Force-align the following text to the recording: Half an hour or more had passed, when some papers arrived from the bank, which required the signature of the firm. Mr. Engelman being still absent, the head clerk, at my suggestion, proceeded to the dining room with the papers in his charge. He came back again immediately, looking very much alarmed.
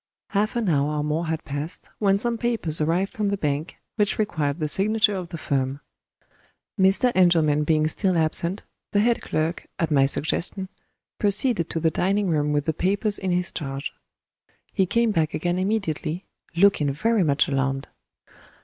Half 0.29 0.55
an 0.55 0.67
hour 0.67 0.93
or 0.97 1.03
more 1.03 1.27
had 1.27 1.43
passed, 1.43 1.91
when 1.99 2.17
some 2.17 2.35
papers 2.39 2.81
arrived 2.81 3.13
from 3.13 3.27
the 3.27 3.37
bank, 3.37 3.77
which 3.97 4.17
required 4.17 4.57
the 4.57 4.67
signature 4.67 5.13
of 5.15 5.29
the 5.29 5.37
firm. 5.37 5.79
Mr. 6.79 7.11
Engelman 7.13 7.65
being 7.65 7.85
still 7.87 8.17
absent, 8.17 8.63
the 8.93 9.01
head 9.01 9.21
clerk, 9.21 9.67
at 9.77 9.91
my 9.91 10.07
suggestion, 10.07 10.69
proceeded 11.19 11.69
to 11.69 11.79
the 11.79 11.91
dining 11.91 12.29
room 12.29 12.51
with 12.51 12.65
the 12.65 12.73
papers 12.73 13.19
in 13.19 13.29
his 13.29 13.51
charge. 13.51 13.93
He 14.73 14.87
came 14.87 15.11
back 15.11 15.35
again 15.35 15.59
immediately, 15.59 16.25
looking 16.55 16.91
very 16.91 17.23
much 17.23 17.47
alarmed. 17.47 17.85